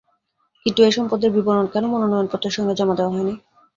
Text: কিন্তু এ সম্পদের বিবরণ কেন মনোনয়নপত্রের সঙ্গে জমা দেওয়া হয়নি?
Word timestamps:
কিন্তু 0.65 0.79
এ 0.81 0.97
সম্পদের 0.97 1.31
বিবরণ 1.33 1.65
কেন 1.73 1.83
মনোনয়নপত্রের 1.91 2.55
সঙ্গে 2.57 2.73
জমা 2.79 2.95
দেওয়া 2.97 3.13
হয়নি? 3.13 3.33